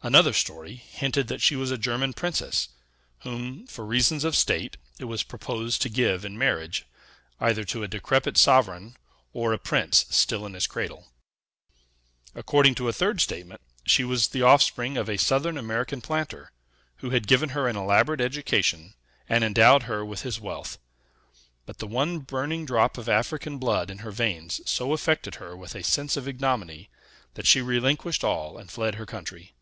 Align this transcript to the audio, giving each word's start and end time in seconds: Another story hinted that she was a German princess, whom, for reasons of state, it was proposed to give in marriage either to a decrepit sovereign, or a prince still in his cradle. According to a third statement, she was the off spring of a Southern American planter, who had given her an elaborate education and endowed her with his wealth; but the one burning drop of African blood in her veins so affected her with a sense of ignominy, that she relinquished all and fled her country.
Another 0.00 0.32
story 0.32 0.76
hinted 0.76 1.26
that 1.28 1.42
she 1.42 1.54
was 1.56 1.70
a 1.72 1.76
German 1.76 2.12
princess, 2.14 2.68
whom, 3.22 3.66
for 3.66 3.84
reasons 3.84 4.22
of 4.24 4.36
state, 4.36 4.76
it 4.98 5.04
was 5.04 5.22
proposed 5.24 5.82
to 5.82 5.90
give 5.90 6.24
in 6.24 6.38
marriage 6.38 6.86
either 7.40 7.64
to 7.64 7.82
a 7.82 7.88
decrepit 7.88 8.38
sovereign, 8.38 8.96
or 9.34 9.52
a 9.52 9.58
prince 9.58 10.06
still 10.08 10.46
in 10.46 10.54
his 10.54 10.68
cradle. 10.68 11.08
According 12.34 12.74
to 12.76 12.88
a 12.88 12.92
third 12.92 13.20
statement, 13.20 13.60
she 13.84 14.02
was 14.04 14.28
the 14.28 14.40
off 14.40 14.62
spring 14.62 14.96
of 14.96 15.10
a 15.10 15.18
Southern 15.18 15.58
American 15.58 16.00
planter, 16.00 16.52
who 16.98 17.10
had 17.10 17.26
given 17.26 17.50
her 17.50 17.66
an 17.68 17.76
elaborate 17.76 18.20
education 18.20 18.94
and 19.28 19.42
endowed 19.42 19.82
her 19.82 20.06
with 20.06 20.22
his 20.22 20.40
wealth; 20.40 20.78
but 21.66 21.78
the 21.78 21.88
one 21.88 22.20
burning 22.20 22.64
drop 22.64 22.96
of 22.96 23.08
African 23.10 23.58
blood 23.58 23.90
in 23.90 23.98
her 23.98 24.12
veins 24.12 24.60
so 24.64 24.94
affected 24.94 25.34
her 25.34 25.54
with 25.56 25.74
a 25.74 25.82
sense 25.82 26.16
of 26.16 26.26
ignominy, 26.28 26.88
that 27.34 27.48
she 27.48 27.60
relinquished 27.60 28.22
all 28.24 28.56
and 28.56 28.70
fled 28.70 28.94
her 28.94 29.04
country. 29.04 29.54